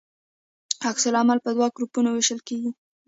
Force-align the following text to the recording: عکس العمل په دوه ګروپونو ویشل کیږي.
عکس 0.89 1.03
العمل 1.09 1.39
په 1.45 1.49
دوه 1.55 1.67
ګروپونو 1.75 2.09
ویشل 2.11 2.39
کیږي. 2.47 2.71